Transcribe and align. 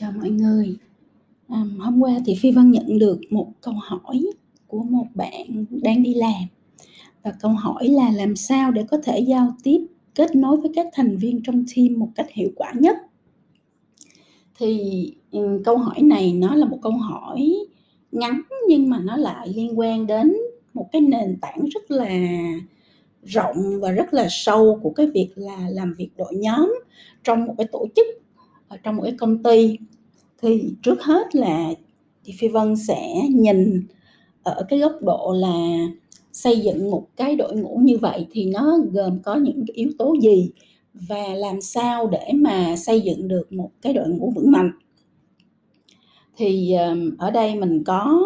Chào 0.00 0.12
mọi 0.12 0.30
người. 0.30 0.76
À, 1.48 1.64
hôm 1.78 2.00
qua 2.00 2.12
thì 2.26 2.34
Phi 2.40 2.50
Vân 2.50 2.70
nhận 2.70 2.98
được 2.98 3.20
một 3.30 3.52
câu 3.60 3.74
hỏi 3.82 4.30
của 4.66 4.82
một 4.82 5.06
bạn 5.14 5.64
đang 5.70 6.02
đi 6.02 6.14
làm. 6.14 6.42
Và 7.22 7.32
câu 7.40 7.50
hỏi 7.50 7.88
là 7.88 8.10
làm 8.10 8.36
sao 8.36 8.70
để 8.70 8.84
có 8.90 8.98
thể 9.04 9.18
giao 9.18 9.56
tiếp 9.62 9.86
kết 10.14 10.36
nối 10.36 10.56
với 10.56 10.70
các 10.74 10.86
thành 10.92 11.16
viên 11.16 11.42
trong 11.42 11.64
team 11.76 11.98
một 11.98 12.08
cách 12.14 12.26
hiệu 12.30 12.50
quả 12.56 12.72
nhất? 12.74 12.96
Thì 14.58 15.12
um, 15.30 15.62
câu 15.62 15.78
hỏi 15.78 16.02
này 16.02 16.32
nó 16.32 16.54
là 16.54 16.66
một 16.66 16.78
câu 16.82 16.92
hỏi 16.92 17.56
ngắn 18.12 18.42
nhưng 18.68 18.90
mà 18.90 18.98
nó 18.98 19.16
lại 19.16 19.48
liên 19.54 19.78
quan 19.78 20.06
đến 20.06 20.36
một 20.74 20.88
cái 20.92 21.02
nền 21.02 21.36
tảng 21.40 21.64
rất 21.74 21.90
là 21.90 22.08
rộng 23.22 23.80
và 23.80 23.90
rất 23.90 24.14
là 24.14 24.26
sâu 24.30 24.78
của 24.82 24.90
cái 24.90 25.06
việc 25.06 25.28
là 25.34 25.68
làm 25.70 25.94
việc 25.98 26.10
đội 26.16 26.34
nhóm 26.34 26.74
trong 27.24 27.44
một 27.44 27.54
cái 27.58 27.66
tổ 27.72 27.86
chức 27.96 28.06
ở 28.68 28.76
trong 28.76 28.96
một 28.96 29.02
cái 29.02 29.14
công 29.18 29.42
ty, 29.42 29.78
thì 30.42 30.74
trước 30.82 31.02
hết 31.02 31.36
là 31.36 31.70
chị 32.22 32.34
Phi 32.38 32.48
Vân 32.48 32.76
sẽ 32.76 33.22
nhìn 33.30 33.86
ở 34.42 34.66
cái 34.68 34.78
góc 34.78 34.92
độ 35.02 35.34
là 35.38 35.86
xây 36.32 36.60
dựng 36.60 36.90
một 36.90 37.06
cái 37.16 37.36
đội 37.36 37.56
ngũ 37.56 37.76
như 37.82 37.98
vậy 37.98 38.26
thì 38.30 38.46
nó 38.46 38.78
gồm 38.92 39.18
có 39.22 39.34
những 39.34 39.64
cái 39.66 39.74
yếu 39.74 39.90
tố 39.98 40.16
gì 40.22 40.50
và 40.94 41.28
làm 41.34 41.60
sao 41.60 42.06
để 42.06 42.32
mà 42.34 42.76
xây 42.76 43.00
dựng 43.00 43.28
được 43.28 43.52
một 43.52 43.70
cái 43.82 43.92
đội 43.92 44.08
ngũ 44.08 44.30
vững 44.30 44.50
mạnh. 44.50 44.70
Thì 46.36 46.74
ở 47.18 47.30
đây 47.30 47.54
mình 47.54 47.84
có, 47.84 48.22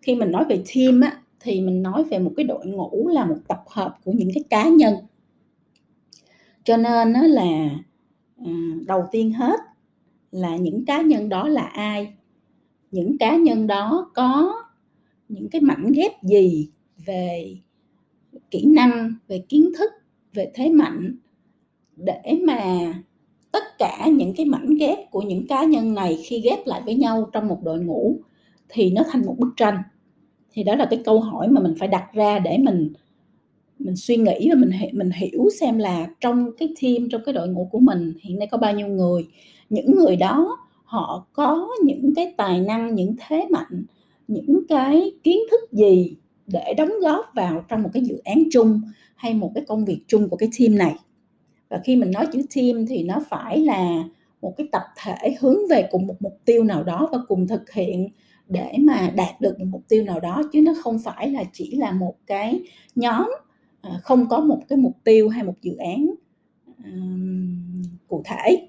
khi 0.00 0.14
mình 0.14 0.30
nói 0.30 0.44
về 0.48 0.62
team 0.74 1.00
á, 1.00 1.18
thì 1.40 1.60
mình 1.60 1.82
nói 1.82 2.04
về 2.04 2.18
một 2.18 2.32
cái 2.36 2.44
đội 2.46 2.66
ngũ 2.66 3.08
là 3.08 3.24
một 3.24 3.36
tập 3.48 3.62
hợp 3.66 3.94
của 4.04 4.12
những 4.12 4.30
cái 4.34 4.44
cá 4.50 4.68
nhân. 4.68 4.94
Cho 6.64 6.76
nên 6.76 7.12
nó 7.12 7.22
là 7.22 7.70
đầu 8.86 9.04
tiên 9.12 9.32
hết 9.32 9.60
là 10.30 10.56
những 10.56 10.84
cá 10.84 11.02
nhân 11.02 11.28
đó 11.28 11.48
là 11.48 11.62
ai? 11.62 12.14
Những 12.90 13.18
cá 13.18 13.36
nhân 13.36 13.66
đó 13.66 14.10
có 14.14 14.54
những 15.28 15.48
cái 15.48 15.60
mảnh 15.60 15.92
ghép 15.92 16.22
gì 16.22 16.70
về 17.06 17.56
kỹ 18.50 18.64
năng, 18.66 19.14
về 19.28 19.44
kiến 19.48 19.72
thức, 19.78 19.90
về 20.34 20.50
thế 20.54 20.70
mạnh 20.70 21.16
để 21.96 22.40
mà 22.46 22.92
tất 23.52 23.78
cả 23.78 24.08
những 24.12 24.34
cái 24.36 24.46
mảnh 24.46 24.74
ghép 24.74 25.10
của 25.10 25.22
những 25.22 25.46
cá 25.46 25.64
nhân 25.64 25.94
này 25.94 26.18
khi 26.24 26.40
ghép 26.40 26.66
lại 26.66 26.82
với 26.84 26.94
nhau 26.94 27.30
trong 27.32 27.48
một 27.48 27.58
đội 27.62 27.80
ngũ 27.80 28.16
thì 28.68 28.90
nó 28.90 29.02
thành 29.10 29.26
một 29.26 29.36
bức 29.38 29.52
tranh? 29.56 29.78
Thì 30.50 30.62
đó 30.62 30.74
là 30.74 30.86
cái 30.90 31.02
câu 31.04 31.20
hỏi 31.20 31.48
mà 31.48 31.60
mình 31.60 31.74
phải 31.78 31.88
đặt 31.88 32.08
ra 32.14 32.38
để 32.38 32.58
mình 32.58 32.92
mình 33.84 33.96
suy 33.96 34.16
nghĩ 34.16 34.48
và 34.50 34.54
mình 34.54 34.70
mình 34.92 35.10
hiểu 35.10 35.48
xem 35.60 35.78
là 35.78 36.06
trong 36.20 36.50
cái 36.58 36.68
team, 36.82 37.08
trong 37.10 37.22
cái 37.26 37.32
đội 37.32 37.48
ngũ 37.48 37.68
của 37.72 37.78
mình 37.78 38.14
hiện 38.20 38.38
nay 38.38 38.48
có 38.50 38.58
bao 38.58 38.74
nhiêu 38.74 38.86
người. 38.86 39.26
Những 39.70 39.94
người 39.96 40.16
đó, 40.16 40.58
họ 40.84 41.26
có 41.32 41.68
những 41.84 42.12
cái 42.16 42.34
tài 42.36 42.60
năng, 42.60 42.94
những 42.94 43.14
thế 43.18 43.46
mạnh, 43.50 43.84
những 44.28 44.62
cái 44.68 45.12
kiến 45.22 45.38
thức 45.50 45.72
gì 45.72 46.14
để 46.46 46.74
đóng 46.76 46.92
góp 47.02 47.26
vào 47.34 47.64
trong 47.68 47.82
một 47.82 47.90
cái 47.92 48.02
dự 48.02 48.18
án 48.24 48.42
chung 48.50 48.80
hay 49.14 49.34
một 49.34 49.52
cái 49.54 49.64
công 49.68 49.84
việc 49.84 50.00
chung 50.06 50.28
của 50.28 50.36
cái 50.36 50.48
team 50.58 50.78
này? 50.78 50.94
Và 51.68 51.80
khi 51.84 51.96
mình 51.96 52.10
nói 52.10 52.26
chữ 52.32 52.42
team 52.56 52.86
thì 52.86 53.02
nó 53.02 53.22
phải 53.30 53.58
là 53.58 54.04
một 54.42 54.54
cái 54.56 54.68
tập 54.72 54.82
thể 55.04 55.34
hướng 55.40 55.58
về 55.70 55.88
cùng 55.90 56.06
một 56.06 56.16
mục 56.20 56.38
tiêu 56.44 56.64
nào 56.64 56.82
đó 56.82 57.08
và 57.12 57.18
cùng 57.28 57.48
thực 57.48 57.70
hiện 57.72 58.08
để 58.48 58.72
mà 58.78 59.10
đạt 59.16 59.40
được 59.40 59.58
một 59.58 59.66
mục 59.68 59.82
tiêu 59.88 60.04
nào 60.04 60.20
đó, 60.20 60.42
chứ 60.52 60.60
nó 60.62 60.72
không 60.82 60.98
phải 61.04 61.28
là 61.28 61.44
chỉ 61.52 61.76
là 61.76 61.92
một 61.92 62.14
cái 62.26 62.62
nhóm 62.94 63.30
À, 63.82 64.00
không 64.02 64.28
có 64.28 64.40
một 64.40 64.60
cái 64.68 64.78
mục 64.78 64.96
tiêu 65.04 65.28
hay 65.28 65.44
một 65.44 65.54
dự 65.62 65.76
án 65.76 66.14
cụ 68.08 68.22
thể. 68.24 68.68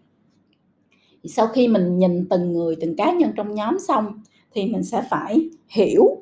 Sau 1.24 1.48
khi 1.48 1.68
mình 1.68 2.00
nhìn 2.00 2.26
từng 2.30 2.54
người, 2.54 2.76
từng 2.82 2.96
cá 2.96 3.14
nhân 3.14 3.32
trong 3.36 3.56
nhóm 3.56 3.80
xong 3.80 4.22
thì 4.52 4.66
mình 4.66 4.84
sẽ 4.84 5.04
phải 5.10 5.50
hiểu, 5.68 6.18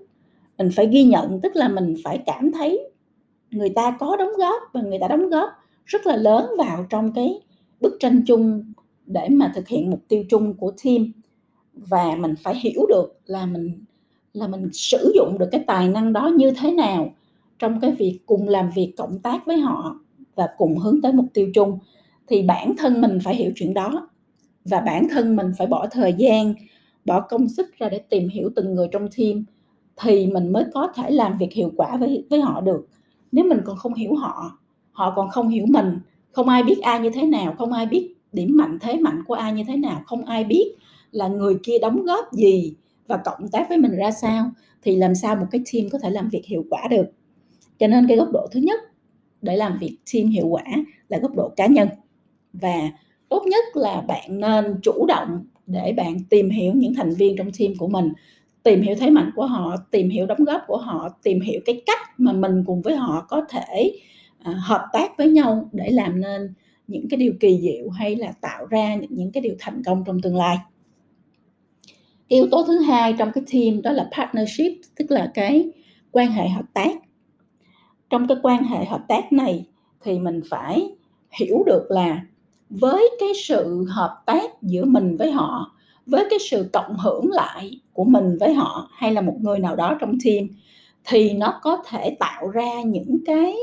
mình 0.57 0.69
phải 0.75 0.87
ghi 0.87 1.03
nhận, 1.03 1.39
tức 1.41 1.55
là 1.55 1.67
mình 1.67 1.95
phải 2.03 2.23
cảm 2.25 2.51
thấy 2.51 2.89
người 3.51 3.69
ta 3.69 3.97
có 3.99 4.15
đóng 4.17 4.31
góp 4.37 4.61
và 4.73 4.81
người 4.81 4.99
ta 5.01 5.07
đóng 5.07 5.29
góp 5.29 5.49
rất 5.85 6.07
là 6.07 6.15
lớn 6.15 6.45
vào 6.57 6.85
trong 6.89 7.13
cái 7.13 7.41
bức 7.81 7.97
tranh 7.99 8.23
chung 8.27 8.73
để 9.05 9.29
mà 9.29 9.51
thực 9.55 9.67
hiện 9.67 9.89
mục 9.89 10.01
tiêu 10.07 10.23
chung 10.29 10.53
của 10.53 10.71
team. 10.83 11.11
Và 11.73 12.15
mình 12.15 12.35
phải 12.43 12.55
hiểu 12.55 12.85
được 12.89 13.19
là 13.25 13.45
mình 13.45 13.85
là 14.33 14.47
mình 14.47 14.69
sử 14.73 15.11
dụng 15.15 15.37
được 15.39 15.47
cái 15.51 15.63
tài 15.67 15.87
năng 15.87 16.13
đó 16.13 16.31
như 16.37 16.51
thế 16.51 16.71
nào 16.71 17.13
trong 17.61 17.79
cái 17.81 17.91
việc 17.91 18.19
cùng 18.25 18.47
làm 18.47 18.69
việc 18.75 18.93
cộng 18.97 19.19
tác 19.19 19.45
với 19.45 19.57
họ 19.57 19.99
và 20.35 20.49
cùng 20.57 20.77
hướng 20.77 21.01
tới 21.01 21.13
mục 21.13 21.25
tiêu 21.33 21.51
chung, 21.53 21.79
thì 22.27 22.41
bản 22.41 22.73
thân 22.77 23.01
mình 23.01 23.19
phải 23.23 23.35
hiểu 23.35 23.51
chuyện 23.55 23.73
đó. 23.73 24.09
Và 24.65 24.79
bản 24.79 25.07
thân 25.09 25.35
mình 25.35 25.51
phải 25.57 25.67
bỏ 25.67 25.87
thời 25.91 26.13
gian, 26.17 26.53
bỏ 27.05 27.21
công 27.21 27.49
sức 27.49 27.77
ra 27.77 27.89
để 27.89 27.99
tìm 27.99 28.29
hiểu 28.29 28.49
từng 28.55 28.75
người 28.75 28.87
trong 28.91 29.07
team 29.17 29.45
thì 29.97 30.27
mình 30.27 30.53
mới 30.53 30.65
có 30.73 30.87
thể 30.95 31.11
làm 31.11 31.37
việc 31.37 31.53
hiệu 31.53 31.71
quả 31.77 31.97
với 31.97 32.25
với 32.29 32.41
họ 32.41 32.61
được. 32.61 32.87
Nếu 33.31 33.45
mình 33.45 33.61
còn 33.65 33.77
không 33.77 33.93
hiểu 33.93 34.15
họ 34.15 34.57
họ 34.91 35.13
còn 35.15 35.29
không 35.29 35.49
hiểu 35.49 35.65
mình, 35.69 35.99
không 36.31 36.49
ai 36.49 36.63
biết 36.63 36.79
ai 36.81 36.99
như 36.99 37.09
thế 37.09 37.23
nào, 37.23 37.55
không 37.57 37.73
ai 37.73 37.85
biết 37.85 38.15
điểm 38.33 38.57
mạnh, 38.57 38.77
thế 38.81 38.97
mạnh 38.99 39.23
của 39.27 39.33
ai 39.33 39.53
như 39.53 39.63
thế 39.67 39.77
nào, 39.77 40.01
không 40.05 40.25
ai 40.25 40.43
biết 40.43 40.75
là 41.11 41.27
người 41.27 41.57
kia 41.63 41.79
đóng 41.81 42.03
góp 42.03 42.33
gì 42.33 42.75
và 43.07 43.17
cộng 43.25 43.47
tác 43.47 43.69
với 43.69 43.77
mình 43.77 43.95
ra 43.95 44.11
sao, 44.11 44.51
thì 44.83 44.95
làm 44.95 45.15
sao 45.15 45.35
một 45.35 45.45
cái 45.51 45.61
team 45.73 45.89
có 45.89 45.99
thể 45.99 46.09
làm 46.09 46.29
việc 46.29 46.45
hiệu 46.45 46.65
quả 46.69 46.87
được? 46.91 47.05
Cho 47.81 47.87
nên 47.87 48.07
cái 48.07 48.17
góc 48.17 48.31
độ 48.33 48.47
thứ 48.51 48.59
nhất 48.59 48.79
để 49.41 49.55
làm 49.55 49.77
việc 49.79 49.97
team 50.13 50.27
hiệu 50.27 50.47
quả 50.47 50.63
là 51.09 51.17
góc 51.17 51.35
độ 51.35 51.49
cá 51.49 51.67
nhân. 51.67 51.87
Và 52.53 52.91
tốt 53.29 53.43
nhất 53.45 53.65
là 53.73 54.01
bạn 54.01 54.39
nên 54.39 54.79
chủ 54.83 55.05
động 55.05 55.45
để 55.67 55.93
bạn 55.97 56.17
tìm 56.29 56.49
hiểu 56.49 56.73
những 56.75 56.93
thành 56.93 57.13
viên 57.13 57.37
trong 57.37 57.51
team 57.59 57.73
của 57.77 57.87
mình 57.87 58.13
tìm 58.63 58.81
hiểu 58.81 58.95
thế 58.99 59.09
mạnh 59.09 59.31
của 59.35 59.45
họ 59.45 59.75
tìm 59.91 60.09
hiểu 60.09 60.25
đóng 60.25 60.43
góp 60.43 60.61
của 60.67 60.77
họ 60.77 61.09
tìm 61.23 61.41
hiểu 61.41 61.61
cái 61.65 61.81
cách 61.85 61.99
mà 62.17 62.33
mình 62.33 62.63
cùng 62.65 62.81
với 62.81 62.95
họ 62.95 63.25
có 63.29 63.45
thể 63.49 63.99
à, 64.39 64.51
hợp 64.51 64.85
tác 64.93 65.17
với 65.17 65.29
nhau 65.29 65.69
để 65.71 65.89
làm 65.89 66.21
nên 66.21 66.53
những 66.87 67.09
cái 67.09 67.17
điều 67.17 67.33
kỳ 67.39 67.59
diệu 67.61 67.89
hay 67.89 68.15
là 68.15 68.31
tạo 68.41 68.65
ra 68.65 68.95
những, 68.95 69.13
những 69.13 69.31
cái 69.31 69.41
điều 69.41 69.55
thành 69.59 69.83
công 69.85 70.03
trong 70.05 70.21
tương 70.21 70.35
lai. 70.35 70.57
Yếu 72.27 72.47
tố 72.51 72.63
thứ 72.67 72.79
hai 72.79 73.13
trong 73.13 73.31
cái 73.31 73.43
team 73.53 73.81
đó 73.81 73.91
là 73.91 74.09
partnership 74.17 74.73
tức 74.95 75.11
là 75.11 75.31
cái 75.33 75.69
quan 76.11 76.31
hệ 76.31 76.47
hợp 76.47 76.65
tác 76.73 76.95
trong 78.11 78.27
cái 78.27 78.37
quan 78.43 78.63
hệ 78.63 78.85
hợp 78.85 79.01
tác 79.07 79.33
này 79.33 79.65
thì 80.03 80.19
mình 80.19 80.41
phải 80.49 80.89
hiểu 81.39 81.63
được 81.65 81.85
là 81.89 82.21
với 82.69 83.09
cái 83.19 83.29
sự 83.43 83.85
hợp 83.89 84.23
tác 84.25 84.61
giữa 84.61 84.85
mình 84.85 85.17
với 85.17 85.31
họ 85.31 85.75
với 86.05 86.25
cái 86.29 86.39
sự 86.39 86.69
cộng 86.73 86.97
hưởng 86.97 87.31
lại 87.31 87.79
của 87.93 88.03
mình 88.03 88.37
với 88.39 88.53
họ 88.53 88.89
hay 88.93 89.13
là 89.13 89.21
một 89.21 89.37
người 89.41 89.59
nào 89.59 89.75
đó 89.75 89.97
trong 89.99 90.17
team 90.25 90.47
thì 91.05 91.33
nó 91.33 91.59
có 91.61 91.77
thể 91.87 92.15
tạo 92.19 92.47
ra 92.47 92.81
những 92.85 93.17
cái 93.25 93.55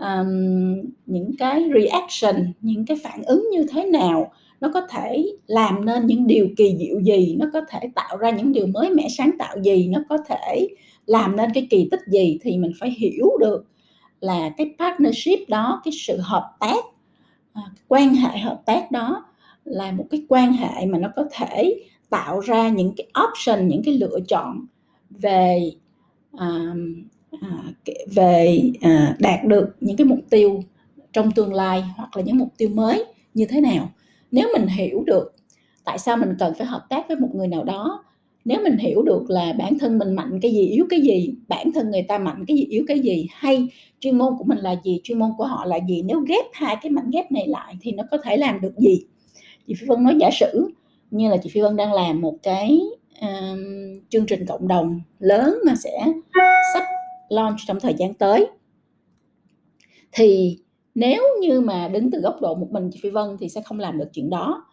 um, 0.00 0.82
những 1.06 1.30
cái 1.38 1.70
reaction 1.74 2.52
những 2.60 2.86
cái 2.86 2.96
phản 3.02 3.22
ứng 3.22 3.48
như 3.52 3.66
thế 3.70 3.84
nào. 3.86 4.32
Nó 4.60 4.70
có 4.74 4.80
thể 4.90 5.24
làm 5.46 5.84
nên 5.84 6.06
những 6.06 6.26
điều 6.26 6.48
kỳ 6.56 6.76
diệu 6.78 7.00
gì 7.00 7.36
nó 7.38 7.46
có 7.52 7.60
thể 7.68 7.78
tạo 7.94 8.16
ra 8.16 8.30
những 8.30 8.52
điều 8.52 8.66
mới 8.66 8.90
mẻ 8.90 9.08
sáng 9.08 9.30
tạo 9.38 9.56
gì 9.62 9.88
nó 9.88 10.00
có 10.08 10.18
thể 10.28 10.68
làm 11.06 11.36
nên 11.36 11.50
cái 11.54 11.66
kỳ 11.70 11.88
tích 11.90 12.00
gì 12.06 12.38
thì 12.42 12.58
mình 12.58 12.72
phải 12.80 12.90
hiểu 12.90 13.28
được 13.40 13.69
là 14.20 14.50
cái 14.56 14.74
partnership 14.78 15.48
đó 15.48 15.80
cái 15.84 15.92
sự 15.92 16.18
hợp 16.20 16.50
tác 16.60 16.84
à, 17.52 17.62
quan 17.88 18.14
hệ 18.14 18.38
hợp 18.38 18.62
tác 18.66 18.90
đó 18.90 19.24
là 19.64 19.92
một 19.92 20.06
cái 20.10 20.22
quan 20.28 20.52
hệ 20.52 20.86
mà 20.86 20.98
nó 20.98 21.08
có 21.16 21.24
thể 21.32 21.80
tạo 22.10 22.40
ra 22.40 22.68
những 22.68 22.92
cái 22.96 23.06
option 23.24 23.68
những 23.68 23.82
cái 23.84 23.94
lựa 23.94 24.18
chọn 24.28 24.66
về 25.10 25.72
à, 26.38 26.74
à, 27.40 27.48
về 28.06 28.62
à, 28.80 29.16
đạt 29.18 29.44
được 29.44 29.76
những 29.80 29.96
cái 29.96 30.04
mục 30.04 30.20
tiêu 30.30 30.62
trong 31.12 31.30
tương 31.30 31.54
lai 31.54 31.84
hoặc 31.96 32.16
là 32.16 32.22
những 32.22 32.38
mục 32.38 32.48
tiêu 32.56 32.68
mới 32.68 33.04
như 33.34 33.46
thế 33.46 33.60
nào. 33.60 33.90
Nếu 34.30 34.48
mình 34.52 34.66
hiểu 34.66 35.02
được 35.06 35.34
tại 35.84 35.98
sao 35.98 36.16
mình 36.16 36.36
cần 36.38 36.54
phải 36.58 36.66
hợp 36.66 36.86
tác 36.88 37.08
với 37.08 37.16
một 37.16 37.28
người 37.34 37.48
nào 37.48 37.64
đó 37.64 38.04
nếu 38.44 38.60
mình 38.64 38.78
hiểu 38.78 39.02
được 39.02 39.30
là 39.30 39.52
bản 39.58 39.78
thân 39.78 39.98
mình 39.98 40.14
mạnh 40.14 40.38
cái 40.42 40.52
gì 40.52 40.66
yếu 40.66 40.86
cái 40.90 41.00
gì 41.00 41.34
bản 41.48 41.72
thân 41.72 41.90
người 41.90 42.02
ta 42.02 42.18
mạnh 42.18 42.44
cái 42.46 42.56
gì 42.56 42.64
yếu 42.64 42.84
cái 42.88 43.00
gì 43.00 43.26
hay 43.30 43.68
chuyên 44.00 44.18
môn 44.18 44.32
của 44.38 44.44
mình 44.44 44.58
là 44.58 44.76
gì 44.84 45.00
chuyên 45.04 45.18
môn 45.18 45.30
của 45.38 45.44
họ 45.44 45.64
là 45.64 45.78
gì 45.88 46.02
nếu 46.02 46.20
ghép 46.20 46.44
hai 46.52 46.76
cái 46.82 46.92
mảnh 46.92 47.10
ghép 47.10 47.32
này 47.32 47.48
lại 47.48 47.76
thì 47.80 47.92
nó 47.92 48.04
có 48.10 48.18
thể 48.24 48.36
làm 48.36 48.60
được 48.60 48.78
gì? 48.78 49.04
Chị 49.66 49.74
phi 49.74 49.86
vân 49.86 50.02
nói 50.02 50.16
giả 50.20 50.30
sử 50.40 50.70
như 51.10 51.30
là 51.30 51.36
chị 51.36 51.50
phi 51.52 51.60
vân 51.60 51.76
đang 51.76 51.92
làm 51.92 52.20
một 52.20 52.36
cái 52.42 52.80
um, 53.20 53.60
chương 54.08 54.26
trình 54.26 54.46
cộng 54.46 54.68
đồng 54.68 55.00
lớn 55.18 55.58
mà 55.66 55.74
sẽ 55.74 56.04
sắp 56.74 56.84
launch 57.28 57.58
trong 57.66 57.80
thời 57.80 57.94
gian 57.94 58.14
tới. 58.14 58.46
Thì 60.12 60.58
nếu 60.94 61.22
như 61.40 61.60
mà 61.60 61.88
đứng 61.88 62.10
từ 62.10 62.20
góc 62.20 62.40
độ 62.40 62.54
một 62.54 62.68
mình 62.70 62.90
chị 62.92 62.98
phi 63.02 63.10
vân 63.10 63.36
thì 63.40 63.48
sẽ 63.48 63.62
không 63.62 63.80
làm 63.80 63.98
được 63.98 64.08
chuyện 64.12 64.30
đó 64.30 64.64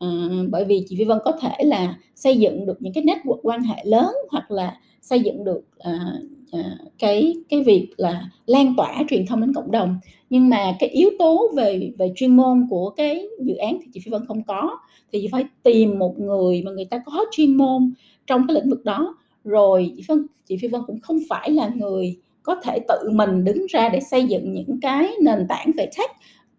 à, 0.00 0.08
bởi 0.50 0.64
vì 0.64 0.84
chị 0.88 0.96
phi 0.98 1.04
vân 1.04 1.18
có 1.24 1.32
thể 1.40 1.64
là 1.64 1.94
xây 2.14 2.36
dựng 2.36 2.66
được 2.66 2.82
những 2.82 2.92
cái 2.92 3.04
network 3.04 3.38
quan 3.42 3.62
hệ 3.62 3.84
lớn 3.84 4.14
hoặc 4.30 4.50
là 4.50 4.76
xây 5.02 5.20
dựng 5.20 5.44
được 5.44 5.62
à, 5.78 6.12
à, 6.52 6.78
cái 6.98 7.34
cái 7.48 7.62
việc 7.62 7.88
là 7.96 8.30
lan 8.46 8.74
tỏa 8.76 9.02
truyền 9.10 9.26
thông 9.26 9.40
đến 9.40 9.52
cộng 9.54 9.70
đồng. 9.70 9.98
Nhưng 10.30 10.48
mà 10.48 10.76
cái 10.78 10.88
yếu 10.88 11.10
tố 11.18 11.50
về 11.56 11.92
về 11.98 12.12
chuyên 12.16 12.36
môn 12.36 12.66
của 12.70 12.90
cái 12.90 13.28
dự 13.40 13.54
án 13.54 13.78
thì 13.80 13.86
chị 13.94 14.00
Phi 14.04 14.10
Vân 14.10 14.26
không 14.26 14.42
có. 14.42 14.78
Thì 15.12 15.28
phải 15.32 15.44
tìm 15.62 15.98
một 15.98 16.18
người 16.18 16.62
mà 16.62 16.70
người 16.70 16.84
ta 16.84 17.02
có 17.06 17.24
chuyên 17.32 17.56
môn 17.56 17.92
trong 18.26 18.46
cái 18.48 18.54
lĩnh 18.54 18.70
vực 18.70 18.84
đó. 18.84 19.16
Rồi 19.44 19.92
chị 19.96 20.02
Vân 20.08 20.26
chị 20.46 20.56
Phi 20.62 20.68
Vân 20.68 20.80
cũng 20.86 21.00
không 21.00 21.18
phải 21.28 21.50
là 21.50 21.70
người 21.74 22.16
có 22.42 22.54
thể 22.64 22.78
tự 22.88 23.10
mình 23.12 23.44
đứng 23.44 23.66
ra 23.68 23.88
để 23.88 24.00
xây 24.00 24.24
dựng 24.24 24.52
những 24.52 24.80
cái 24.80 25.08
nền 25.22 25.46
tảng 25.48 25.70
về 25.76 25.86
tech 25.98 26.10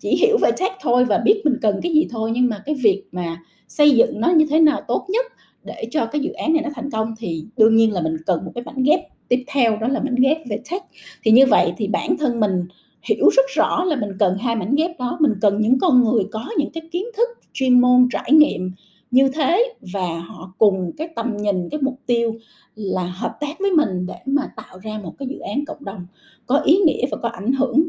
chỉ 0.02 0.16
hiểu 0.16 0.38
về 0.42 0.52
tech 0.60 0.72
thôi 0.82 1.06
và 1.06 1.18
biết 1.18 1.42
mình 1.46 1.58
cần 1.62 1.80
cái 1.84 1.94
gì 1.94 2.08
thôi, 2.12 2.32
nhưng 2.34 2.48
mà 2.48 2.64
cái 2.66 2.76
việc 2.76 3.04
mà 3.12 3.38
xây 3.68 3.92
dựng 3.92 4.22
nó 4.22 4.30
như 4.32 4.46
thế 4.50 4.60
nào 4.60 4.82
tốt 4.88 5.06
nhất 5.10 5.26
để 5.64 5.88
cho 5.92 6.06
cái 6.06 6.22
dự 6.22 6.32
án 6.32 6.54
này 6.54 6.64
nó 6.64 6.70
thành 6.76 6.90
công 6.92 7.14
thì 7.18 7.46
đương 7.58 7.76
nhiên 7.76 7.94
là 7.94 8.02
mình 8.02 8.18
cần 8.26 8.46
một 8.46 8.52
cái 8.56 8.64
mảnh 8.64 8.84
ghép 8.84 9.00
tiếp 9.28 9.44
theo, 9.48 9.78
đó 9.78 9.88
là 9.88 10.00
mảnh 10.00 10.16
ghép 10.16 10.38
về 10.50 10.60
tech. 10.72 10.84
Thì 11.24 11.32
như 11.32 11.46
vậy 11.46 11.74
thì 11.78 11.88
bản 11.88 12.18
thân 12.18 12.40
mình 12.40 12.66
hiểu 13.04 13.30
rất 13.38 13.46
rõ 13.56 13.84
là 13.84 13.96
mình 13.96 14.12
cần 14.20 14.38
hai 14.38 14.56
mảnh 14.56 14.76
ghép 14.76 15.00
đó, 15.00 15.18
mình 15.22 15.34
cần 15.42 15.62
những 15.62 15.80
con 15.80 16.04
người 16.04 16.24
có 16.32 16.46
những 16.58 16.72
cái 16.72 16.84
kiến 16.92 17.06
thức, 17.18 17.30
chuyên 17.54 17.82
môn, 17.82 18.08
trải 18.12 18.32
nghiệm 18.32 18.72
như 19.12 19.30
thế 19.34 19.74
và 19.94 20.20
họ 20.20 20.54
cùng 20.58 20.92
cái 20.98 21.10
tầm 21.16 21.38
nhìn, 21.38 21.70
cái 21.70 21.80
mục 21.82 22.00
tiêu 22.06 22.36
là 22.76 23.04
hợp 23.04 23.38
tác 23.40 23.60
với 23.60 23.72
mình 23.72 24.06
để 24.06 24.18
mà 24.26 24.52
tạo 24.56 24.80
ra 24.80 25.00
một 25.04 25.14
cái 25.20 25.28
dự 25.28 25.40
án 25.40 25.66
cộng 25.66 25.86
đồng 25.86 26.08
có 26.46 26.60
ý 26.60 26.78
nghĩa 26.78 27.06
và 27.12 27.18
có 27.18 27.30
ảnh 27.30 27.54
hưởng 27.54 27.84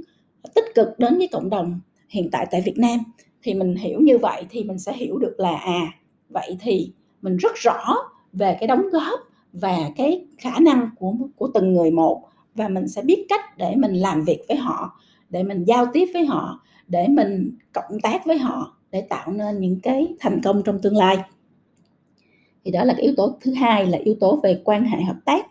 tích 0.55 0.65
cực 0.75 0.89
đến 0.99 1.19
với 1.19 1.29
cộng 1.29 1.51
đồng 1.51 1.81
hiện 2.13 2.29
tại 2.33 2.47
tại 2.51 2.61
Việt 2.61 2.79
Nam. 2.79 2.99
Thì 3.43 3.55
mình 3.55 3.77
hiểu 3.77 4.01
như 4.01 4.19
vậy 4.19 4.45
thì 4.51 4.65
mình 4.65 4.79
sẽ 4.79 4.93
hiểu 4.93 5.19
được 5.19 5.35
là 5.39 5.57
à 5.57 5.95
vậy 6.29 6.57
thì 6.61 6.93
mình 7.23 7.37
rất 7.37 7.53
rõ 7.55 7.97
về 8.33 8.57
cái 8.61 8.67
đóng 8.67 8.83
góp 8.93 9.21
và 9.53 9.79
cái 9.97 10.27
khả 10.39 10.61
năng 10.61 10.91
của 10.99 11.15
của 11.37 11.51
từng 11.55 11.73
người 11.73 11.91
một. 11.91 12.23
Và 12.55 12.69
mình 12.69 12.89
sẽ 12.89 13.03
biết 13.03 13.27
cách 13.29 13.59
để 13.59 13.75
mình 13.77 13.95
làm 13.95 14.25
việc 14.25 14.39
với 14.49 14.57
họ 14.57 15.01
để 15.31 15.43
mình 15.43 15.65
giao 15.65 15.87
tiếp 15.93 16.09
với 16.15 16.27
họ 16.27 16.61
để 16.89 17.09
mình 17.09 17.57
cộng 17.73 18.01
tác 18.03 18.27
với 18.27 18.39
họ 18.39 18.77
để 18.91 19.01
tạo 19.01 19.33
nên 19.33 19.61
những 19.61 19.81
cái 19.81 20.15
thành 20.21 20.41
công 20.45 20.63
trong 20.63 20.79
tương 20.83 20.97
lai. 20.97 21.17
Thì 22.65 22.71
đó 22.71 22.85
là 22.85 22.95
cái 22.95 23.03
yếu 23.03 23.15
tố 23.17 23.37
thứ 23.41 23.53
hai 23.53 23.87
là 23.87 23.99
yếu 23.99 24.15
tố 24.21 24.41
về 24.43 24.61
quan 24.65 24.85
hệ 24.85 25.03
hợp 25.03 25.17
tác. 25.25 25.47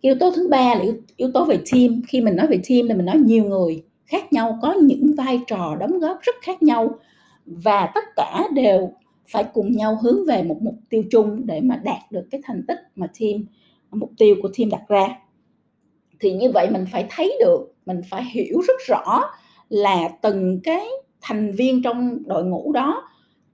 Yếu 0.00 0.14
tố 0.20 0.30
thứ 0.36 0.48
ba 0.48 0.74
là 0.74 0.80
yếu, 0.80 0.94
yếu 1.16 1.30
tố 1.34 1.44
về 1.44 1.58
team. 1.72 2.02
Khi 2.08 2.20
mình 2.20 2.36
nói 2.36 2.46
về 2.46 2.60
team 2.68 2.88
thì 2.88 2.94
mình 2.94 3.06
nói 3.06 3.16
nhiều 3.18 3.44
người 3.44 3.82
khác 4.08 4.32
nhau, 4.32 4.58
có 4.62 4.72
những 4.72 5.14
vai 5.16 5.40
trò 5.46 5.76
đóng 5.80 5.98
góp 5.98 6.18
rất 6.20 6.34
khác 6.42 6.62
nhau 6.62 6.98
và 7.46 7.90
tất 7.94 8.04
cả 8.16 8.48
đều 8.54 8.92
phải 9.28 9.44
cùng 9.54 9.72
nhau 9.72 9.98
hướng 10.02 10.26
về 10.26 10.42
một 10.42 10.56
mục 10.62 10.74
tiêu 10.88 11.02
chung 11.10 11.46
để 11.46 11.60
mà 11.60 11.76
đạt 11.76 12.12
được 12.12 12.24
cái 12.30 12.40
thành 12.44 12.64
tích 12.68 12.78
mà 12.94 13.06
team, 13.20 13.44
mục 13.90 14.10
tiêu 14.18 14.36
của 14.42 14.48
team 14.58 14.70
đặt 14.70 14.82
ra. 14.88 15.18
Thì 16.20 16.32
như 16.32 16.50
vậy 16.50 16.70
mình 16.70 16.84
phải 16.92 17.06
thấy 17.10 17.36
được, 17.40 17.74
mình 17.86 18.00
phải 18.10 18.24
hiểu 18.24 18.60
rất 18.68 18.80
rõ 18.86 19.24
là 19.68 20.08
từng 20.22 20.60
cái 20.62 20.86
thành 21.20 21.52
viên 21.52 21.82
trong 21.82 22.18
đội 22.26 22.44
ngũ 22.44 22.72
đó, 22.72 23.08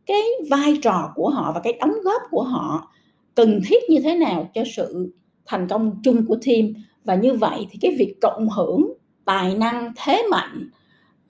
cái 0.06 0.22
vai 0.50 0.78
trò 0.82 1.12
của 1.14 1.28
họ 1.28 1.52
và 1.54 1.60
cái 1.60 1.72
đóng 1.72 1.92
góp 2.04 2.22
của 2.30 2.42
họ 2.42 2.90
cần 3.34 3.60
thiết 3.66 3.90
như 3.90 4.00
thế 4.00 4.14
nào 4.16 4.50
cho 4.54 4.62
sự 4.76 5.12
thành 5.46 5.68
công 5.68 6.00
chung 6.02 6.26
của 6.26 6.36
team. 6.46 6.72
Và 7.04 7.14
như 7.14 7.32
vậy 7.32 7.66
thì 7.70 7.78
cái 7.80 7.94
việc 7.98 8.14
cộng 8.20 8.48
hưởng 8.48 8.92
tài 9.24 9.54
năng 9.54 9.92
thế 9.96 10.22
mạnh 10.30 10.68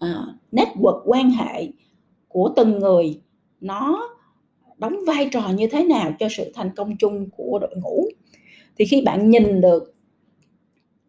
uh, 0.04 0.28
network 0.52 1.02
quan 1.04 1.30
hệ 1.30 1.68
của 2.28 2.52
từng 2.56 2.78
người 2.78 3.20
nó 3.60 4.10
đóng 4.78 4.96
vai 5.06 5.28
trò 5.32 5.48
như 5.48 5.66
thế 5.66 5.84
nào 5.84 6.12
cho 6.18 6.28
sự 6.30 6.52
thành 6.54 6.70
công 6.76 6.96
chung 6.96 7.30
của 7.30 7.58
đội 7.60 7.74
ngũ. 7.82 8.08
Thì 8.76 8.84
khi 8.84 9.02
bạn 9.02 9.30
nhìn 9.30 9.60
được 9.60 9.94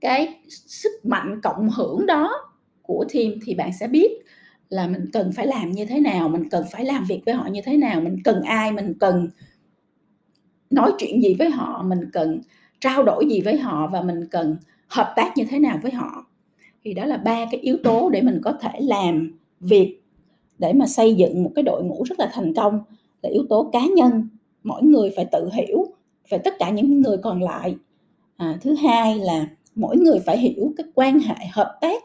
cái 0.02 0.40
sức 0.48 0.92
mạnh 1.04 1.40
cộng 1.44 1.70
hưởng 1.70 2.06
đó 2.06 2.32
của 2.82 3.06
team 3.14 3.34
thì 3.46 3.56
bạn 3.56 3.72
sẽ 3.80 3.88
biết 3.88 4.12
là 4.70 4.88
mình 4.88 5.06
cần 5.14 5.32
phải 5.32 5.48
làm 5.48 5.72
như 5.72 5.86
thế 5.86 6.00
nào 6.00 6.30
mình 6.30 6.50
cần 6.50 6.66
phải 6.72 6.86
làm 6.86 7.06
việc 7.06 7.22
với 7.26 7.36
họ 7.36 7.48
như 7.48 7.62
thế 7.66 7.78
nào 7.78 8.02
mình 8.02 8.18
cần 8.24 8.42
ai 8.42 8.72
mình 8.72 8.94
cần 9.00 9.30
nói 10.70 10.94
chuyện 10.98 11.24
gì 11.24 11.36
với 11.40 11.50
họ 11.50 11.84
mình 11.84 12.10
cần 12.14 12.42
trao 12.80 13.04
đổi 13.04 13.26
gì 13.30 13.42
với 13.42 13.58
họ 13.58 13.88
và 13.88 14.02
mình 14.02 14.28
cần 14.32 14.58
hợp 14.88 15.14
tác 15.16 15.32
như 15.36 15.44
thế 15.50 15.60
nào 15.60 15.80
với 15.82 15.92
họ 15.92 16.26
thì 16.86 16.94
đó 16.94 17.06
là 17.06 17.18
ba 17.18 17.46
cái 17.52 17.62
yếu 17.62 17.78
tố 17.84 18.10
để 18.10 18.22
mình 18.22 18.42
có 18.44 18.52
thể 18.52 18.80
làm 18.80 19.40
việc 19.60 20.02
để 20.58 20.74
mà 20.74 20.88
xây 20.88 21.16
dựng 21.16 21.44
một 21.44 21.52
cái 21.56 21.64
đội 21.64 21.84
ngũ 21.84 22.04
rất 22.04 22.20
là 22.20 22.30
thành 22.34 22.54
công. 22.54 22.80
Là 23.22 23.30
yếu 23.30 23.46
tố 23.50 23.70
cá 23.74 23.86
nhân 23.96 24.28
mỗi 24.64 24.84
người 24.84 25.12
phải 25.16 25.26
tự 25.26 25.50
hiểu 25.54 25.86
về 26.30 26.38
tất 26.38 26.54
cả 26.60 26.70
những 26.70 27.02
người 27.02 27.18
còn 27.18 27.44
lại. 27.44 27.76
À, 28.38 28.58
thứ 28.62 28.74
hai 28.74 29.20
là 29.20 29.48
mỗi 29.76 29.98
người 29.98 30.20
phải 30.20 30.38
hiểu 30.38 30.74
cái 30.78 30.86
quan 30.96 31.20
hệ 31.20 31.36
hợp 31.52 31.78
tác 31.82 32.04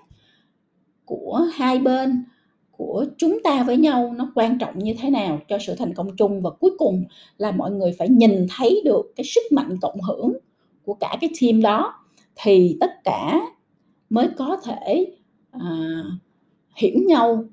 của 1.04 1.46
hai 1.54 1.78
bên 1.78 2.24
của 2.70 3.04
chúng 3.16 3.42
ta 3.44 3.62
với 3.62 3.76
nhau 3.76 4.14
nó 4.16 4.32
quan 4.34 4.58
trọng 4.58 4.78
như 4.78 4.94
thế 5.00 5.10
nào 5.10 5.40
cho 5.48 5.58
sự 5.58 5.74
thành 5.74 5.94
công 5.94 6.16
chung. 6.16 6.42
Và 6.42 6.50
cuối 6.50 6.70
cùng 6.78 7.04
là 7.38 7.50
mọi 7.50 7.70
người 7.70 7.92
phải 7.98 8.08
nhìn 8.08 8.46
thấy 8.56 8.82
được 8.84 9.12
cái 9.16 9.24
sức 9.24 9.42
mạnh 9.50 9.76
cộng 9.80 10.00
hưởng 10.00 10.32
của 10.84 10.94
cả 10.94 11.16
cái 11.20 11.30
team 11.40 11.62
đó. 11.62 11.94
Thì 12.36 12.76
tất 12.80 12.90
cả 13.04 13.40
mới 14.10 14.28
có 14.36 14.56
thể 14.64 15.12
à, 15.50 16.02
hiểu 16.76 16.98
nhau 17.06 17.44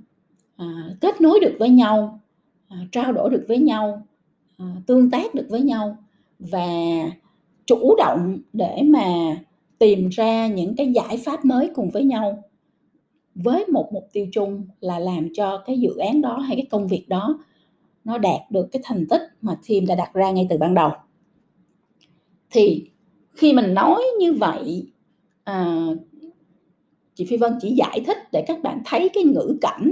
à, 0.56 0.65
kết 1.01 1.21
nối 1.21 1.39
được 1.39 1.56
với 1.59 1.69
nhau 1.69 2.21
à, 2.68 2.77
trao 2.92 3.13
đổi 3.13 3.30
được 3.30 3.45
với 3.48 3.57
nhau 3.57 4.07
à, 4.57 4.65
tương 4.88 5.12
tác 5.12 5.36
được 5.36 5.45
với 5.50 5.62
nhau 5.62 5.98
và 6.39 6.68
chủ 7.65 7.95
động 7.98 8.39
để 8.54 8.81
mà 8.83 9.38
tìm 9.80 10.09
ra 10.09 10.48
những 10.48 10.75
cái 10.75 10.94
giải 10.94 11.18
pháp 11.25 11.45
mới 11.45 11.71
cùng 11.75 11.89
với 11.89 12.04
nhau 12.04 12.44
với 13.36 13.65
một 13.68 13.89
mục 13.94 14.10
tiêu 14.13 14.27
chung 14.31 14.68
là 14.80 15.00
làm 15.00 15.27
cho 15.33 15.63
cái 15.65 15.80
dự 15.80 15.98
án 15.98 16.21
đó 16.21 16.38
hay 16.38 16.56
cái 16.56 16.65
công 16.71 16.88
việc 16.88 17.10
đó 17.10 17.39
nó 18.03 18.18
đạt 18.18 18.42
được 18.50 18.68
cái 18.71 18.81
thành 18.86 19.06
tích 19.10 19.21
mà 19.42 19.56
team 19.69 19.86
đã 19.86 19.95
đặt 19.95 20.13
ra 20.13 20.31
ngay 20.31 20.48
từ 20.50 20.57
ban 20.57 20.74
đầu. 20.74 20.92
Thì 22.51 22.89
khi 23.33 23.53
mình 23.53 23.74
nói 23.74 24.03
như 24.19 24.33
vậy 24.33 24.92
à, 25.44 25.88
chị 27.18 27.25
Phi 27.25 27.38
Vân 27.38 27.54
chỉ 27.62 27.72
giải 27.72 28.02
thích 28.06 28.18
để 28.31 28.44
các 28.48 28.62
bạn 28.64 28.81
thấy 28.86 29.10
cái 29.14 29.24
ngữ 29.24 29.58
cảnh 29.62 29.92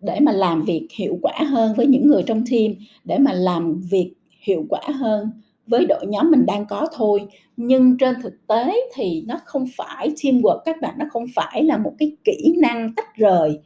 để 0.00 0.20
mà 0.20 0.32
làm 0.32 0.62
việc 0.62 0.88
hiệu 0.94 1.18
quả 1.22 1.38
hơn 1.46 1.74
với 1.76 1.86
những 1.86 2.06
người 2.06 2.22
trong 2.22 2.44
team, 2.50 2.72
để 3.04 3.18
mà 3.18 3.32
làm 3.32 3.80
việc 3.90 4.12
hiệu 4.40 4.66
quả 4.68 4.80
hơn 4.94 5.30
với 5.66 5.86
đội 5.86 6.06
nhóm 6.06 6.30
mình 6.30 6.46
đang 6.46 6.66
có 6.66 6.88
thôi. 6.94 7.20
Nhưng 7.56 7.98
trên 7.98 8.14
thực 8.22 8.46
tế 8.46 8.74
thì 8.94 9.24
nó 9.26 9.40
không 9.44 9.64
phải 9.76 10.08
teamwork, 10.08 10.58
các 10.64 10.76
bạn, 10.80 10.94
nó 10.98 11.04
không 11.10 11.24
phải 11.34 11.64
là 11.64 11.76
một 11.76 11.92
cái 11.98 12.16
kỹ 12.24 12.54
năng 12.58 12.94
tách 12.94 13.16
rời. 13.16 13.60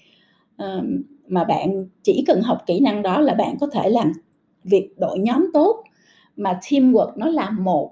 Ờ, 0.57 0.83
mà 1.29 1.45
bạn 1.45 1.87
chỉ 2.03 2.25
cần 2.26 2.43
học 2.43 2.59
kỹ 2.67 2.81
năng 2.81 3.03
đó 3.03 3.21
là 3.21 3.35
bạn 3.35 3.57
có 3.61 3.67
thể 3.73 3.91
làm 3.91 4.12
việc 4.65 4.88
đội 4.97 5.19
nhóm 5.19 5.50
tốt. 5.53 5.85
Mà 6.37 6.59
teamwork 6.62 7.12
nó 7.17 7.26
là 7.29 7.50
một 7.50 7.91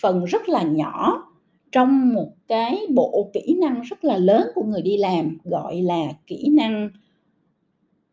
phần 0.00 0.24
rất 0.24 0.48
là 0.48 0.62
nhỏ 0.62 1.25
trong 1.72 2.12
một 2.12 2.28
cái 2.48 2.78
bộ 2.94 3.30
kỹ 3.32 3.56
năng 3.60 3.82
rất 3.82 4.04
là 4.04 4.18
lớn 4.18 4.48
của 4.54 4.62
người 4.62 4.82
đi 4.82 4.96
làm 4.96 5.38
gọi 5.44 5.82
là 5.82 6.06
kỹ 6.26 6.48
năng 6.52 6.90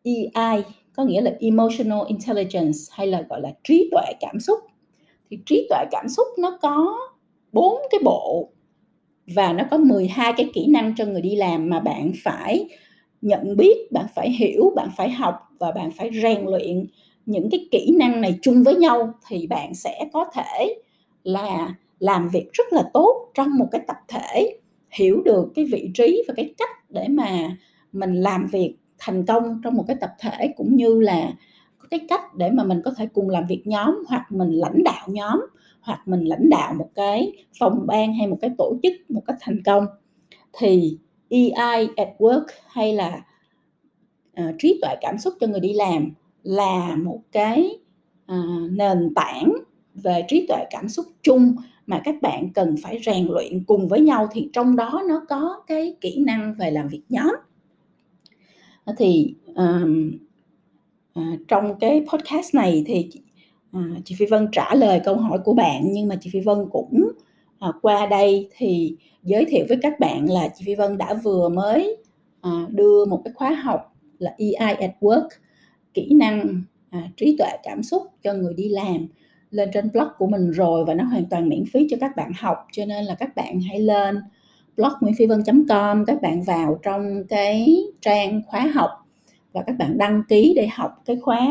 EI 0.02 0.62
có 0.96 1.04
nghĩa 1.04 1.20
là 1.20 1.32
emotional 1.40 1.98
intelligence 2.08 2.78
hay 2.90 3.06
là 3.06 3.22
gọi 3.28 3.40
là 3.40 3.52
trí 3.64 3.88
tuệ 3.90 4.12
cảm 4.20 4.40
xúc. 4.40 4.58
Thì 5.30 5.38
trí 5.46 5.66
tuệ 5.70 5.84
cảm 5.90 6.08
xúc 6.08 6.26
nó 6.38 6.58
có 6.62 6.98
bốn 7.52 7.78
cái 7.90 8.00
bộ 8.04 8.48
và 9.26 9.52
nó 9.52 9.64
có 9.70 9.78
12 9.78 10.32
cái 10.36 10.50
kỹ 10.54 10.66
năng 10.66 10.94
cho 10.96 11.04
người 11.04 11.22
đi 11.22 11.36
làm 11.36 11.70
mà 11.70 11.80
bạn 11.80 12.12
phải 12.24 12.68
nhận 13.22 13.56
biết, 13.56 13.92
bạn 13.92 14.06
phải 14.14 14.30
hiểu, 14.30 14.72
bạn 14.76 14.88
phải 14.96 15.10
học 15.10 15.34
và 15.58 15.72
bạn 15.72 15.90
phải 15.90 16.10
rèn 16.22 16.44
luyện 16.46 16.86
những 17.26 17.50
cái 17.50 17.68
kỹ 17.70 17.94
năng 17.98 18.20
này 18.20 18.38
chung 18.42 18.62
với 18.62 18.74
nhau 18.74 19.12
thì 19.28 19.46
bạn 19.46 19.74
sẽ 19.74 20.08
có 20.12 20.24
thể 20.34 20.74
là 21.24 21.74
làm 22.04 22.28
việc 22.28 22.52
rất 22.52 22.72
là 22.72 22.82
tốt 22.92 23.30
trong 23.34 23.58
một 23.58 23.68
cái 23.72 23.80
tập 23.86 23.96
thể 24.08 24.58
hiểu 24.90 25.22
được 25.24 25.52
cái 25.54 25.64
vị 25.72 25.90
trí 25.94 26.22
và 26.28 26.34
cái 26.36 26.54
cách 26.58 26.90
để 26.90 27.08
mà 27.08 27.56
mình 27.92 28.14
làm 28.14 28.46
việc 28.46 28.76
thành 28.98 29.26
công 29.26 29.60
trong 29.64 29.74
một 29.74 29.84
cái 29.86 29.96
tập 30.00 30.10
thể 30.20 30.48
cũng 30.56 30.76
như 30.76 31.00
là 31.00 31.32
cái 31.90 32.00
cách 32.08 32.34
để 32.34 32.50
mà 32.50 32.64
mình 32.64 32.80
có 32.84 32.90
thể 32.96 33.06
cùng 33.06 33.30
làm 33.30 33.46
việc 33.46 33.62
nhóm 33.64 34.04
hoặc 34.08 34.26
mình 34.30 34.50
lãnh 34.50 34.84
đạo 34.84 35.08
nhóm 35.08 35.40
hoặc 35.80 36.08
mình 36.08 36.24
lãnh 36.24 36.50
đạo 36.50 36.74
một 36.74 36.90
cái 36.94 37.32
phòng 37.58 37.86
ban 37.86 38.14
hay 38.14 38.26
một 38.26 38.38
cái 38.40 38.50
tổ 38.58 38.76
chức 38.82 38.92
một 39.08 39.22
cách 39.26 39.36
thành 39.40 39.62
công. 39.64 39.86
Thì 40.52 40.98
EI 41.28 41.88
at 41.96 42.08
work 42.18 42.44
hay 42.66 42.92
là 42.92 43.20
uh, 44.40 44.54
trí 44.58 44.78
tuệ 44.82 44.94
cảm 45.00 45.18
xúc 45.18 45.34
cho 45.40 45.46
người 45.46 45.60
đi 45.60 45.72
làm 45.72 46.10
là 46.42 46.96
một 46.96 47.20
cái 47.32 47.78
uh, 48.32 48.70
nền 48.70 49.14
tảng 49.14 49.52
về 49.94 50.24
trí 50.28 50.46
tuệ 50.46 50.64
cảm 50.70 50.88
xúc 50.88 51.06
chung 51.22 51.56
mà 51.86 52.00
các 52.04 52.22
bạn 52.22 52.52
cần 52.54 52.74
phải 52.82 53.00
rèn 53.06 53.26
luyện 53.26 53.64
cùng 53.64 53.88
với 53.88 54.00
nhau 54.00 54.28
thì 54.32 54.50
trong 54.52 54.76
đó 54.76 55.02
nó 55.08 55.22
có 55.28 55.62
cái 55.66 55.96
kỹ 56.00 56.22
năng 56.26 56.54
về 56.54 56.70
làm 56.70 56.88
việc 56.88 57.02
nhóm. 57.08 57.34
Ờ, 58.84 58.94
thì 58.98 59.34
um, 59.54 60.12
uh, 61.20 61.40
trong 61.48 61.78
cái 61.78 62.04
podcast 62.12 62.54
này 62.54 62.82
thì 62.86 63.10
uh, 63.76 64.04
chị 64.04 64.14
Phi 64.18 64.26
Vân 64.26 64.48
trả 64.52 64.74
lời 64.74 65.00
câu 65.04 65.16
hỏi 65.16 65.38
của 65.44 65.54
bạn 65.54 65.82
nhưng 65.92 66.08
mà 66.08 66.16
chị 66.20 66.30
Phi 66.32 66.40
Vân 66.40 66.58
cũng 66.72 67.08
uh, 67.68 67.74
qua 67.82 68.06
đây 68.06 68.48
thì 68.56 68.96
giới 69.22 69.44
thiệu 69.44 69.66
với 69.68 69.78
các 69.82 70.00
bạn 70.00 70.30
là 70.30 70.48
chị 70.58 70.64
Phi 70.66 70.74
Vân 70.74 70.98
đã 70.98 71.14
vừa 71.14 71.48
mới 71.48 71.96
uh, 72.48 72.70
đưa 72.70 73.04
một 73.04 73.22
cái 73.24 73.32
khóa 73.34 73.50
học 73.50 73.96
là 74.18 74.34
EI 74.38 74.74
at 74.74 74.90
Work 75.00 75.28
kỹ 75.94 76.14
năng 76.14 76.62
uh, 76.96 77.16
trí 77.16 77.36
tuệ 77.38 77.50
cảm 77.62 77.82
xúc 77.82 78.02
cho 78.22 78.34
người 78.34 78.54
đi 78.54 78.68
làm 78.68 79.06
lên 79.54 79.70
trên 79.72 79.92
blog 79.92 80.08
của 80.18 80.26
mình 80.26 80.50
rồi 80.50 80.84
và 80.84 80.94
nó 80.94 81.04
hoàn 81.04 81.24
toàn 81.24 81.48
miễn 81.48 81.64
phí 81.72 81.86
cho 81.90 81.96
các 82.00 82.16
bạn 82.16 82.32
học, 82.38 82.56
cho 82.72 82.84
nên 82.84 83.04
là 83.04 83.14
các 83.14 83.36
bạn 83.36 83.60
hãy 83.60 83.80
lên 83.80 84.18
blog 84.76 84.92
nguyễn 85.00 85.14
phi 85.18 85.26
vân.com 85.26 86.04
các 86.06 86.22
bạn 86.22 86.42
vào 86.42 86.78
trong 86.82 87.24
cái 87.28 87.76
trang 88.00 88.42
khóa 88.46 88.60
học 88.74 88.90
và 89.52 89.62
các 89.66 89.76
bạn 89.78 89.98
đăng 89.98 90.22
ký 90.28 90.52
để 90.56 90.66
học 90.66 91.02
cái 91.04 91.16
khóa 91.22 91.48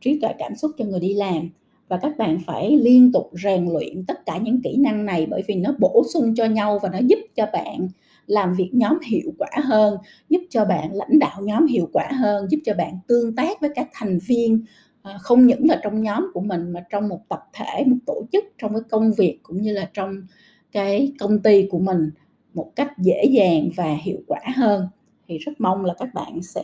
trí 0.00 0.20
tuệ 0.20 0.32
cảm 0.38 0.56
xúc 0.56 0.70
cho 0.78 0.84
người 0.84 1.00
đi 1.00 1.14
làm. 1.14 1.50
Và 1.88 1.98
các 1.98 2.18
bạn 2.18 2.38
phải 2.46 2.78
liên 2.78 3.12
tục 3.12 3.30
rèn 3.44 3.68
luyện 3.72 4.04
tất 4.06 4.26
cả 4.26 4.38
những 4.38 4.62
kỹ 4.62 4.76
năng 4.76 5.04
này 5.04 5.26
bởi 5.26 5.42
vì 5.46 5.54
nó 5.54 5.74
bổ 5.78 6.02
sung 6.14 6.34
cho 6.34 6.44
nhau 6.44 6.78
và 6.82 6.88
nó 6.92 6.98
giúp 6.98 7.18
cho 7.34 7.46
bạn 7.52 7.88
làm 8.26 8.54
việc 8.54 8.70
nhóm 8.72 8.98
hiệu 9.06 9.32
quả 9.38 9.50
hơn, 9.64 9.96
giúp 10.28 10.40
cho 10.50 10.64
bạn 10.64 10.92
lãnh 10.92 11.18
đạo 11.18 11.40
nhóm 11.42 11.66
hiệu 11.66 11.88
quả 11.92 12.08
hơn, 12.12 12.46
giúp 12.50 12.58
cho 12.64 12.74
bạn 12.74 12.98
tương 13.08 13.36
tác 13.36 13.60
với 13.60 13.70
các 13.74 13.88
thành 13.92 14.18
viên 14.26 14.64
Ờ, 15.02 15.18
không 15.20 15.46
những 15.46 15.68
là 15.68 15.80
trong 15.82 16.02
nhóm 16.02 16.30
của 16.34 16.40
mình 16.40 16.70
mà 16.72 16.84
trong 16.90 17.08
một 17.08 17.20
tập 17.28 17.42
thể 17.52 17.84
một 17.86 17.96
tổ 18.06 18.22
chức 18.32 18.44
trong 18.58 18.72
cái 18.72 18.82
công 18.90 19.12
việc 19.12 19.38
cũng 19.42 19.62
như 19.62 19.72
là 19.72 19.90
trong 19.94 20.26
cái 20.72 21.12
công 21.18 21.42
ty 21.42 21.66
của 21.70 21.78
mình 21.78 22.10
một 22.54 22.72
cách 22.76 22.98
dễ 22.98 23.24
dàng 23.30 23.70
và 23.76 23.96
hiệu 24.02 24.18
quả 24.26 24.40
hơn. 24.56 24.88
Thì 25.28 25.38
rất 25.38 25.52
mong 25.58 25.84
là 25.84 25.94
các 25.98 26.14
bạn 26.14 26.42
sẽ 26.42 26.62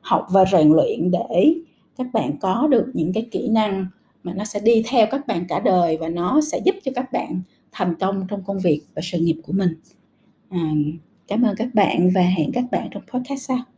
học 0.00 0.26
và 0.30 0.44
rèn 0.52 0.72
luyện 0.72 1.10
để 1.10 1.54
các 1.96 2.06
bạn 2.12 2.38
có 2.40 2.66
được 2.70 2.86
những 2.94 3.12
cái 3.12 3.28
kỹ 3.30 3.48
năng 3.48 3.86
mà 4.22 4.34
nó 4.34 4.44
sẽ 4.44 4.60
đi 4.60 4.82
theo 4.88 5.06
các 5.10 5.26
bạn 5.26 5.44
cả 5.48 5.60
đời 5.60 5.96
và 5.96 6.08
nó 6.08 6.40
sẽ 6.40 6.60
giúp 6.64 6.74
cho 6.84 6.92
các 6.94 7.12
bạn 7.12 7.40
thành 7.72 7.94
công 8.00 8.26
trong 8.28 8.44
công 8.44 8.58
việc 8.58 8.82
và 8.94 9.02
sự 9.04 9.18
nghiệp 9.18 9.40
của 9.42 9.52
mình. 9.52 9.74
À, 10.48 10.72
cảm 11.28 11.42
ơn 11.42 11.56
các 11.56 11.74
bạn 11.74 12.10
và 12.14 12.22
hẹn 12.22 12.52
các 12.52 12.64
bạn 12.70 12.88
trong 12.90 13.02
podcast 13.12 13.40
sau. 13.40 13.77